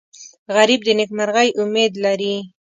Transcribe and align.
غریب 0.55 0.79
د 0.85 0.89
نیکمرغۍ 0.99 1.49
امید 1.61 1.93
لري 2.05 2.35